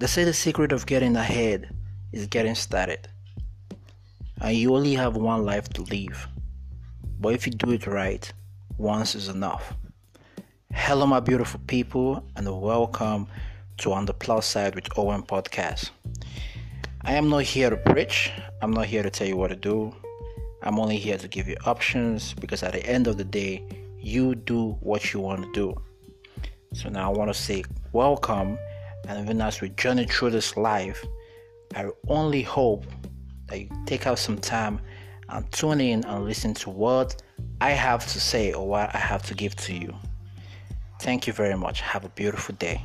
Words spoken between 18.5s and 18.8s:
I'm